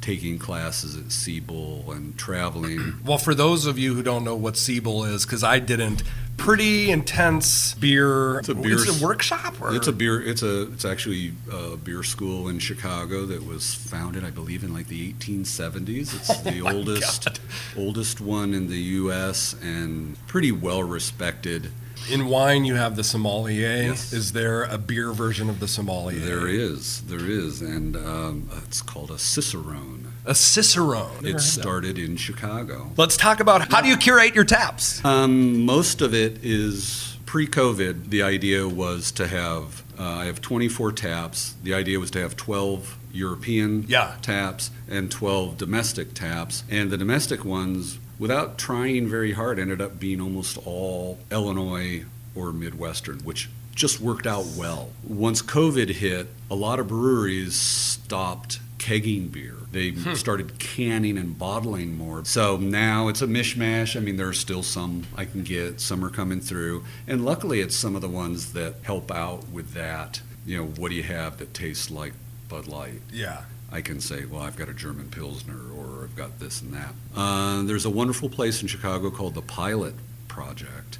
taking 0.00 0.38
classes 0.38 0.96
at 0.96 1.12
Siebel 1.12 1.90
and 1.92 2.16
traveling. 2.18 2.94
Well, 3.04 3.18
for 3.18 3.34
those 3.34 3.64
of 3.66 3.78
you 3.78 3.94
who 3.94 4.02
don't 4.02 4.24
know 4.24 4.34
what 4.36 4.56
Siebel 4.56 5.04
is, 5.04 5.24
because 5.24 5.42
I 5.42 5.58
didn't, 5.60 6.02
pretty 6.36 6.90
intense 6.90 7.74
beer. 7.74 8.38
It's 8.38 8.48
a 8.48 8.54
beer 8.54 8.74
It's 8.74 9.00
a 9.00 9.04
workshop. 9.04 9.60
Or? 9.60 9.74
It's 9.74 9.86
a 9.86 9.92
beer. 9.92 10.20
It's 10.20 10.42
a. 10.42 10.62
It's 10.72 10.84
actually 10.84 11.32
a 11.50 11.76
beer 11.76 12.02
school 12.02 12.48
in 12.48 12.58
Chicago 12.58 13.24
that 13.26 13.44
was 13.46 13.74
founded, 13.74 14.24
I 14.24 14.30
believe, 14.30 14.62
in 14.62 14.72
like 14.74 14.88
the 14.88 15.12
1870s. 15.14 16.14
It's 16.14 16.30
oh 16.38 16.42
the 16.42 16.60
Oh 16.60 16.64
my 16.64 16.72
oldest, 16.74 17.24
God. 17.24 17.38
oldest 17.76 18.20
one 18.20 18.52
in 18.54 18.68
the 18.68 18.78
U.S. 18.78 19.54
and 19.62 20.16
pretty 20.26 20.52
well 20.52 20.82
respected. 20.82 21.70
In 22.10 22.26
wine, 22.26 22.64
you 22.64 22.74
have 22.74 22.96
the 22.96 23.04
sommelier. 23.04 23.68
Yes. 23.88 24.12
Is 24.12 24.32
there 24.32 24.64
a 24.64 24.78
beer 24.78 25.12
version 25.12 25.50
of 25.50 25.60
the 25.60 25.68
sommelier? 25.68 26.20
There 26.20 26.46
is, 26.48 27.02
there 27.02 27.26
is, 27.28 27.60
and 27.60 27.96
um, 27.96 28.48
it's 28.66 28.80
called 28.80 29.10
a 29.10 29.18
cicerone. 29.18 30.12
A 30.24 30.34
cicerone. 30.34 31.24
It 31.26 31.40
started 31.40 31.98
in 31.98 32.16
Chicago. 32.16 32.90
Let's 32.96 33.16
talk 33.16 33.40
about 33.40 33.70
how 33.72 33.80
do 33.80 33.88
you 33.88 33.96
curate 33.96 34.34
your 34.34 34.44
taps? 34.44 35.04
Um, 35.04 35.64
most 35.66 36.00
of 36.00 36.14
it 36.14 36.38
is 36.44 37.16
pre-COVID. 37.26 38.08
The 38.10 38.22
idea 38.22 38.66
was 38.68 39.12
to 39.12 39.26
have. 39.26 39.82
Uh, 39.98 40.04
I 40.04 40.24
have 40.26 40.40
24 40.40 40.92
taps. 40.92 41.54
The 41.62 41.74
idea 41.74 41.98
was 41.98 42.10
to 42.12 42.20
have 42.20 42.36
12 42.36 42.96
European 43.12 43.84
Yeah. 43.88 44.14
taps 44.22 44.70
and 44.88 45.10
12 45.10 45.58
domestic 45.58 46.14
taps. 46.14 46.62
And 46.70 46.90
the 46.90 46.96
domestic 46.96 47.44
ones, 47.44 47.98
without 48.18 48.58
trying 48.58 49.08
very 49.08 49.32
hard, 49.32 49.58
ended 49.58 49.80
up 49.80 49.98
being 49.98 50.20
almost 50.20 50.58
all 50.66 51.18
Illinois 51.30 52.04
or 52.34 52.52
Midwestern, 52.52 53.18
which 53.20 53.48
just 53.74 54.00
worked 54.00 54.26
out 54.26 54.44
well. 54.56 54.90
Once 55.06 55.40
COVID 55.40 55.90
hit, 55.90 56.26
a 56.50 56.54
lot 56.54 56.80
of 56.80 56.88
breweries 56.88 57.54
stopped 57.54 58.58
kegging 58.78 59.30
beer. 59.30 59.54
They 59.70 59.90
hmm. 59.90 60.14
started 60.14 60.58
canning 60.58 61.18
and 61.18 61.38
bottling 61.38 61.96
more. 61.96 62.24
So 62.24 62.56
now 62.56 63.08
it's 63.08 63.22
a 63.22 63.26
mishmash. 63.26 63.96
I 63.96 64.00
mean, 64.00 64.16
there 64.16 64.28
are 64.28 64.32
still 64.32 64.62
some 64.62 65.04
I 65.16 65.24
can 65.24 65.42
get, 65.42 65.80
some 65.80 66.04
are 66.04 66.10
coming 66.10 66.40
through. 66.40 66.84
And 67.06 67.24
luckily, 67.24 67.60
it's 67.60 67.76
some 67.76 67.94
of 67.94 68.02
the 68.02 68.08
ones 68.08 68.52
that 68.54 68.76
help 68.82 69.10
out 69.10 69.48
with 69.50 69.74
that. 69.74 70.22
You 70.46 70.58
know, 70.58 70.64
what 70.64 70.88
do 70.90 70.94
you 70.94 71.02
have 71.02 71.38
that 71.38 71.52
tastes 71.52 71.90
like 71.90 72.14
Bud 72.48 72.66
Light? 72.66 73.02
Yeah. 73.12 73.42
I 73.70 73.80
can 73.82 74.00
say, 74.00 74.24
well, 74.24 74.42
I've 74.42 74.56
got 74.56 74.68
a 74.68 74.74
German 74.74 75.10
Pilsner 75.10 75.60
or 75.76 76.04
I've 76.04 76.16
got 76.16 76.38
this 76.38 76.62
and 76.62 76.72
that. 76.72 76.94
Uh, 77.14 77.62
there's 77.62 77.84
a 77.84 77.90
wonderful 77.90 78.28
place 78.28 78.62
in 78.62 78.68
Chicago 78.68 79.10
called 79.10 79.34
the 79.34 79.42
Pilot 79.42 79.94
Project 80.26 80.98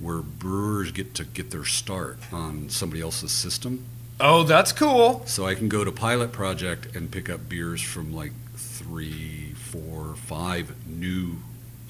where 0.00 0.18
brewers 0.18 0.90
get 0.90 1.14
to 1.14 1.24
get 1.24 1.50
their 1.50 1.64
start 1.64 2.18
on 2.32 2.68
somebody 2.68 3.00
else's 3.00 3.32
system. 3.32 3.84
Oh, 4.20 4.42
that's 4.42 4.72
cool. 4.72 5.22
So 5.26 5.46
I 5.46 5.54
can 5.54 5.68
go 5.68 5.84
to 5.84 5.92
Pilot 5.92 6.32
Project 6.32 6.94
and 6.94 7.10
pick 7.10 7.30
up 7.30 7.48
beers 7.48 7.80
from 7.80 8.14
like 8.14 8.32
three, 8.54 9.52
four, 9.54 10.14
five 10.16 10.74
new 10.86 11.38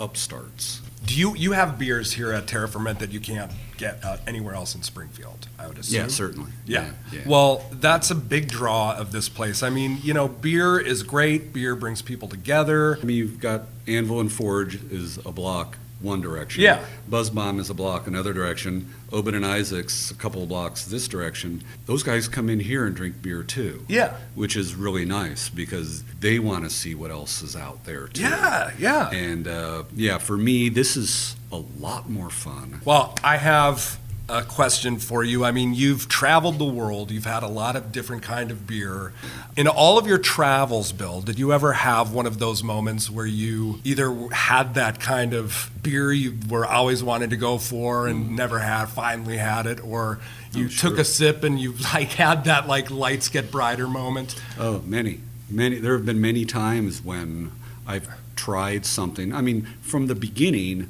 upstarts. 0.02 0.80
Do 1.04 1.18
you 1.18 1.35
you 1.37 1.52
have 1.52 1.78
beers 1.78 2.12
here 2.12 2.32
at 2.32 2.47
Terra 2.47 2.68
Ferment 2.68 2.99
that 3.00 3.11
you 3.11 3.21
can't 3.21 3.50
get 3.76 4.04
uh, 4.04 4.18
anywhere 4.26 4.54
else 4.54 4.75
in 4.75 4.82
Springfield? 4.82 5.49
I 5.59 5.66
would 5.66 5.78
assume. 5.78 6.02
Yeah, 6.02 6.06
certainly. 6.09 6.50
Yeah. 6.66 6.92
yeah. 7.12 7.21
Well, 7.26 7.64
that's 7.73 8.11
a 8.11 8.14
big 8.14 8.49
draw 8.49 8.94
of 8.97 9.12
this 9.12 9.28
place. 9.28 9.62
I 9.62 9.71
mean, 9.71 9.99
you 10.02 10.14
know, 10.14 10.28
beer 10.28 10.78
is 10.78 11.02
great. 11.02 11.52
Beer 11.52 11.75
brings 11.75 12.02
people 12.02 12.28
together. 12.28 12.99
I 13.00 13.04
mean, 13.04 13.16
you've 13.16 13.40
got 13.40 13.62
Anvil 13.87 14.21
and 14.21 14.30
Forge 14.30 14.76
is 14.92 15.18
a 15.18 15.32
block 15.32 15.76
one 16.02 16.21
direction. 16.21 16.62
Yeah. 16.62 16.85
Buzzbomb 17.11 17.59
is 17.61 17.71
a 17.71 17.75
block 17.75 18.06
another 18.06 18.32
direction. 18.32 18.92
Obed 19.12 19.35
and 19.35 19.44
Isaacs 19.44 20.11
a 20.11 20.14
couple 20.14 20.42
of 20.42 20.49
blocks 20.49 20.85
this 20.87 21.06
direction. 21.09 21.62
Those 21.87 22.02
guys 22.02 22.28
come 22.28 22.49
in 22.49 22.61
here 22.61 22.87
and 22.87 22.94
drink 22.97 23.21
beer 23.23 23.42
too, 23.42 23.85
Yeah. 23.88 24.16
which 24.35 24.56
is 24.56 24.75
really 24.75 25.04
nice 25.04 25.49
because 25.49 26.02
they 26.21 26.38
want 26.38 26.64
to 26.64 26.71
see 26.71 26.94
what 26.94 27.11
else 27.11 27.42
is 27.42 27.54
out 27.54 27.85
there 27.85 28.09
too. 28.09 28.23
Yeah. 28.23 28.71
Yeah. 28.78 29.11
And 29.11 29.47
uh, 29.47 29.85
yeah, 29.94 30.18
for 30.18 30.37
me, 30.37 30.68
this 30.68 30.97
is 30.97 31.37
a 31.50 31.62
lot 31.78 32.09
more 32.09 32.30
fun. 32.30 32.80
Well, 32.85 33.14
I 33.23 33.37
have 33.37 33.99
a 34.32 34.42
question 34.42 34.98
for 34.98 35.22
you. 35.22 35.44
I 35.44 35.52
mean, 35.52 35.74
you've 35.74 36.08
traveled 36.08 36.58
the 36.58 36.64
world. 36.64 37.10
You've 37.10 37.26
had 37.26 37.42
a 37.42 37.48
lot 37.48 37.76
of 37.76 37.92
different 37.92 38.22
kind 38.22 38.50
of 38.50 38.66
beer. 38.66 39.12
In 39.58 39.68
all 39.68 39.98
of 39.98 40.06
your 40.06 40.16
travels, 40.16 40.90
Bill, 40.90 41.20
did 41.20 41.38
you 41.38 41.52
ever 41.52 41.74
have 41.74 42.14
one 42.14 42.26
of 42.26 42.38
those 42.38 42.64
moments 42.64 43.10
where 43.10 43.26
you 43.26 43.80
either 43.84 44.10
had 44.32 44.72
that 44.74 45.00
kind 45.00 45.34
of 45.34 45.70
beer 45.82 46.12
you 46.12 46.38
were 46.48 46.64
always 46.64 47.04
wanted 47.04 47.28
to 47.30 47.36
go 47.36 47.58
for 47.58 48.08
and 48.08 48.30
mm. 48.30 48.30
never 48.30 48.60
had, 48.60 48.86
finally 48.86 49.36
had 49.36 49.66
it, 49.66 49.84
or 49.84 50.18
oh, 50.22 50.58
you 50.58 50.64
Oh, 50.64 50.68
sure. 50.68 50.90
took 50.90 50.98
a 50.98 51.04
sip 51.04 51.44
and 51.44 51.60
you 51.60 51.72
like 51.94 52.12
had 52.12 52.44
that 52.44 52.66
like 52.66 52.90
lights 52.90 53.28
get 53.28 53.50
brighter 53.50 53.86
moment? 53.86 54.40
Oh, 54.58 54.80
many, 54.86 55.20
many. 55.50 55.76
There 55.76 55.92
have 55.92 56.06
been 56.06 56.22
many 56.22 56.46
times 56.46 57.04
when 57.04 57.52
I've 57.86 58.08
tried 58.34 58.86
something. 58.86 59.34
I 59.34 59.42
mean, 59.42 59.68
from 59.82 60.06
the 60.06 60.14
beginning, 60.14 60.88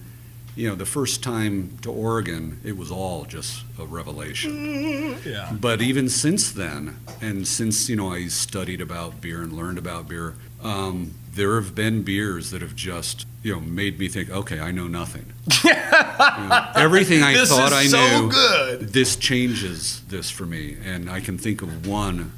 you 0.54 0.68
know, 0.68 0.74
the 0.74 0.86
first 0.86 1.22
time 1.22 1.78
to 1.82 1.90
Oregon, 1.90 2.60
it 2.64 2.76
was 2.76 2.90
all 2.90 3.24
just 3.24 3.64
a 3.78 3.86
revelation. 3.86 5.16
Yeah. 5.24 5.52
But 5.58 5.80
even 5.80 6.08
since 6.08 6.50
then, 6.52 6.96
and 7.20 7.46
since 7.48 7.88
you 7.88 7.96
know 7.96 8.12
I 8.12 8.26
studied 8.28 8.80
about 8.80 9.20
beer 9.20 9.42
and 9.42 9.52
learned 9.52 9.78
about 9.78 10.08
beer, 10.08 10.34
um, 10.62 11.14
there 11.34 11.54
have 11.60 11.74
been 11.74 12.02
beers 12.02 12.50
that 12.50 12.60
have 12.60 12.76
just 12.76 13.26
you 13.42 13.54
know 13.54 13.60
made 13.60 13.98
me 13.98 14.08
think, 14.08 14.30
okay, 14.30 14.60
I 14.60 14.70
know 14.72 14.88
nothing. 14.88 15.26
You 15.64 16.48
know, 16.48 16.68
everything 16.76 17.22
I 17.22 17.32
This 17.34 17.50
thought 17.50 17.72
is 17.72 17.78
I 17.78 17.86
so 17.86 18.20
knew, 18.22 18.30
good. 18.30 18.80
this 18.92 19.16
changes 19.16 20.00
this 20.08 20.30
for 20.30 20.46
me, 20.46 20.76
and 20.84 21.10
I 21.10 21.20
can 21.20 21.36
think 21.36 21.62
of 21.62 21.86
one 21.86 22.32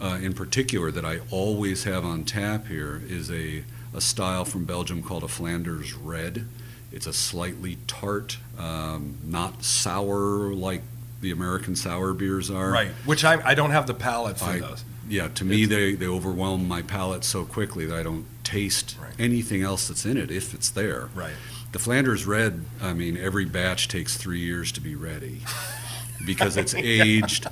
uh, 0.00 0.18
in 0.20 0.32
particular 0.34 0.90
that 0.90 1.04
I 1.04 1.20
always 1.30 1.84
have 1.84 2.04
on 2.04 2.24
tap 2.24 2.66
here 2.66 3.00
is 3.08 3.30
a 3.30 3.64
a 3.94 4.00
style 4.00 4.44
from 4.44 4.64
Belgium 4.64 5.02
called 5.02 5.22
a 5.24 5.28
Flanders 5.28 5.94
Red. 5.94 6.46
It's 6.92 7.06
a 7.06 7.12
slightly 7.12 7.78
tart, 7.86 8.38
um, 8.58 9.18
not 9.24 9.62
sour 9.62 10.52
like 10.52 10.82
the 11.20 11.30
American 11.30 11.76
sour 11.76 12.12
beers 12.14 12.50
are. 12.50 12.70
Right. 12.70 12.88
Which 13.04 13.24
I, 13.24 13.40
I 13.46 13.54
don't 13.54 13.70
have 13.70 13.86
the 13.86 13.94
palate 13.94 14.38
for 14.38 14.46
I- 14.46 14.60
those. 14.60 14.84
Yeah, 15.08 15.26
to 15.26 15.44
me, 15.44 15.64
they, 15.64 15.94
they 15.96 16.06
overwhelm 16.06 16.68
my 16.68 16.82
palate 16.82 17.24
so 17.24 17.44
quickly 17.44 17.84
that 17.86 17.98
I 17.98 18.04
don't 18.04 18.26
taste 18.44 18.96
Right. 19.02 19.10
anything 19.18 19.60
else 19.60 19.88
that's 19.88 20.06
in 20.06 20.16
it 20.16 20.30
if 20.30 20.54
it's 20.54 20.70
there. 20.70 21.08
Right. 21.16 21.32
The 21.72 21.80
Flanders 21.80 22.26
Red, 22.26 22.64
I 22.80 22.92
mean, 22.92 23.16
every 23.16 23.44
batch 23.44 23.88
takes 23.88 24.16
three 24.16 24.38
years 24.38 24.70
to 24.72 24.80
be 24.80 24.94
ready 24.94 25.40
because 26.24 26.56
it's 26.56 26.74
aged, 26.76 27.48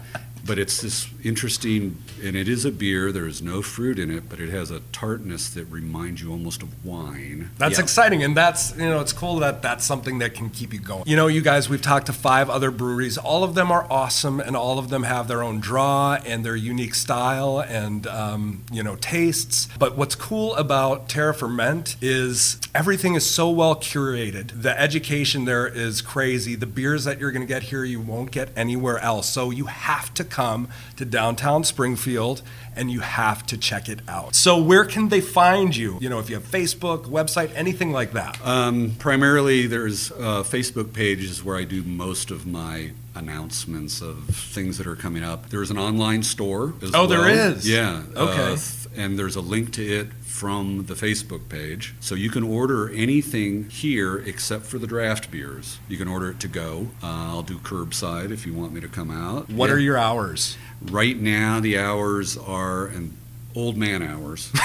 but 0.48 0.58
it's 0.58 0.80
this 0.80 1.06
interesting, 1.22 1.96
and 2.24 2.34
it 2.34 2.48
is 2.48 2.64
a 2.64 2.72
beer. 2.72 3.12
There 3.12 3.26
is 3.28 3.40
no 3.42 3.60
fruit 3.62 3.98
in 3.98 4.10
it, 4.10 4.28
but 4.30 4.40
it 4.40 4.48
has 4.48 4.70
a 4.70 4.80
tartness 4.92 5.50
that 5.50 5.66
reminds 5.66 6.22
you 6.22 6.32
almost 6.32 6.62
of 6.62 6.84
wine. 6.84 7.50
That's 7.58 7.76
Yeah. 7.78 7.84
exciting, 7.84 8.24
and 8.24 8.36
that's 8.36 8.72
you 8.76 8.86
know 8.88 9.00
it's 9.00 9.12
cool 9.12 9.38
that 9.40 9.60
that's 9.62 9.84
something 9.84 10.18
that 10.20 10.34
can 10.34 10.48
keep 10.50 10.72
you 10.72 10.80
going. 10.80 11.04
You 11.06 11.16
know, 11.16 11.26
you 11.26 11.42
guys, 11.42 11.68
we've 11.68 11.82
talked 11.82 12.06
to 12.06 12.12
five 12.12 12.48
other 12.50 12.70
breweries. 12.70 13.18
All 13.18 13.44
of 13.44 13.54
them 13.54 13.70
are 13.70 13.86
awesome, 13.90 14.40
and 14.40 14.56
all 14.56 14.78
of 14.78 14.88
them 14.88 15.02
have 15.04 15.28
their 15.28 15.42
own 15.42 15.60
draw 15.60 16.14
and 16.24 16.44
their 16.44 16.56
unique 16.56 16.94
style 16.94 17.60
and 17.60 18.06
um, 18.06 18.62
you 18.72 18.82
know 18.82 18.96
tastes. 18.96 19.68
But 19.78 19.96
what's 19.98 20.14
cool 20.14 20.54
about 20.56 21.08
Terra 21.10 21.34
Ferment 21.34 21.96
is 22.00 22.58
everything 22.74 23.14
is 23.14 23.26
so 23.28 23.50
well 23.50 23.76
curated. 23.76 24.62
The 24.62 24.80
education 24.80 25.44
there 25.44 25.66
is 25.66 26.00
crazy. 26.00 26.54
The 26.54 26.66
beers 26.66 27.04
that 27.04 27.20
you're 27.20 27.32
going 27.32 27.46
to 27.46 27.52
get 27.54 27.64
here, 27.64 27.84
you 27.84 28.00
won't 28.00 28.30
get 28.30 28.48
anywhere 28.56 28.98
else. 28.98 29.28
So 29.28 29.50
you 29.50 29.66
have 29.66 30.14
to 30.14 30.24
come 30.38 30.68
to 30.94 31.04
downtown 31.04 31.64
Springfield 31.64 32.42
and 32.76 32.92
you 32.92 33.00
have 33.00 33.44
to 33.44 33.58
check 33.58 33.88
it 33.88 33.98
out. 34.06 34.36
So 34.36 34.62
where 34.62 34.84
can 34.84 35.08
they 35.08 35.20
find 35.20 35.74
you? 35.74 35.98
You 36.00 36.08
know, 36.08 36.20
if 36.20 36.30
you 36.30 36.36
have 36.36 36.48
Facebook, 36.48 37.06
website, 37.06 37.50
anything 37.56 37.90
like 37.90 38.12
that. 38.12 38.38
Um, 38.46 38.94
primarily, 39.00 39.66
there's 39.66 40.12
uh, 40.12 40.44
Facebook 40.44 40.92
pages 40.92 41.42
where 41.42 41.56
I 41.56 41.64
do 41.64 41.82
most 41.82 42.30
of 42.30 42.46
my 42.46 42.92
announcements 43.14 44.00
of 44.00 44.24
things 44.26 44.78
that 44.78 44.86
are 44.86 44.96
coming 44.96 45.22
up. 45.22 45.48
There's 45.50 45.70
an 45.70 45.78
online 45.78 46.22
store 46.22 46.74
as 46.82 46.94
Oh, 46.94 47.06
there 47.06 47.20
well. 47.20 47.52
is? 47.52 47.68
Yeah. 47.68 48.02
Okay. 48.16 48.52
uh, 48.52 48.56
and 48.96 49.18
there's 49.18 49.36
a 49.36 49.40
link 49.40 49.72
to 49.74 49.82
it 49.86 50.12
from 50.24 50.86
the 50.86 50.94
Facebook 50.94 51.48
page. 51.48 51.94
So 52.00 52.14
you 52.14 52.30
can 52.30 52.42
order 52.42 52.88
anything 52.90 53.68
here 53.70 54.16
except 54.18 54.64
for 54.66 54.78
the 54.78 54.86
draft 54.86 55.30
beers. 55.30 55.78
You 55.88 55.96
can 55.96 56.08
order 56.08 56.30
it 56.30 56.40
to 56.40 56.48
go. 56.48 56.88
Uh, 57.02 57.06
I'll 57.06 57.42
do 57.42 57.58
curbside 57.58 58.30
if 58.30 58.46
you 58.46 58.54
want 58.54 58.72
me 58.72 58.80
to 58.80 58.88
come 58.88 59.10
out. 59.10 59.50
What 59.50 59.68
Yeah. 59.68 59.76
are 59.76 59.78
your 59.78 59.98
hours? 59.98 60.56
Right 60.80 61.18
now, 61.20 61.60
the 61.60 61.76
hours 61.78 62.36
are, 62.36 62.86
and 62.86 63.16
old 63.58 63.76
man 63.76 64.02
hours. 64.02 64.50
um, 64.54 64.60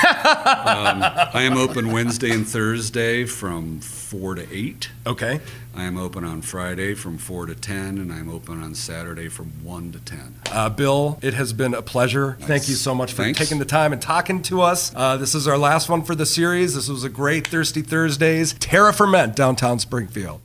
I 1.04 1.42
am 1.42 1.58
open 1.58 1.92
Wednesday 1.92 2.30
and 2.30 2.48
Thursday 2.48 3.26
from 3.26 3.80
4 3.80 4.36
to 4.36 4.56
8. 4.56 4.90
Okay. 5.08 5.40
I 5.76 5.84
am 5.84 5.98
open 5.98 6.24
on 6.24 6.44
Friday 6.44 6.94
from 6.94 7.18
4 7.18 7.48
to 7.48 7.56
10, 7.56 7.98
and 7.98 8.14
I'm 8.14 8.30
open 8.30 8.62
on 8.62 8.76
Saturday 8.76 9.30
from 9.30 9.48
1 9.64 9.94
to 9.94 10.00
10. 10.00 10.42
Uh, 10.52 10.70
Bill, 10.70 11.18
it 11.24 11.34
has 11.34 11.54
been 11.54 11.74
a 11.74 11.82
pleasure. 11.82 12.38
Thank 12.42 12.70
you 12.70 12.76
so 12.76 12.94
much 12.94 13.12
for 13.12 13.24
Thanks. 13.24 13.40
taking 13.40 13.58
the 13.58 13.66
time 13.66 13.92
and 13.92 14.02
talking 14.02 14.44
to 14.44 14.62
us. 14.62 14.94
Uh, 14.96 15.18
this 15.18 15.34
is 15.34 15.48
our 15.48 15.58
last 15.58 15.90
one 15.90 16.04
for 16.04 16.14
the 16.14 16.28
series. 16.28 16.76
This 16.76 16.88
was 16.88 17.04
a 17.04 17.10
great 17.10 17.48
Thirsty 17.48 17.82
Thursdays. 17.82 18.54
Terra 18.60 18.94
Ferment, 18.94 19.36
downtown 19.36 19.80
Springfield. 19.80 20.44